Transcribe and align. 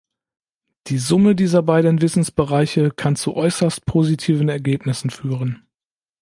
Die 0.87 0.97
Summe 0.97 1.35
dieser 1.35 1.61
beiden 1.61 2.01
Wissensbereiche 2.01 2.89
kann 2.89 3.15
zu 3.15 3.35
äußerst 3.35 3.85
positiven 3.85 4.49
Ergebnissen 4.49 5.11
führen. 5.11 5.67